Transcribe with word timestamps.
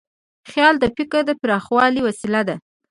خیال 0.51 0.75
د 0.79 0.85
فکر 0.97 1.19
د 1.27 1.31
پراخوالي 1.41 2.01
وسیله 2.07 2.41
ده. 2.47 2.55